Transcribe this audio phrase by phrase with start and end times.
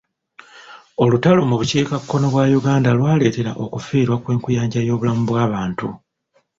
[1.03, 5.87] Olutalo mu bukiika kkono bwa Uganda lwaleetera okufiirwa kw'enkuyanja y'obulamu bw'abantu.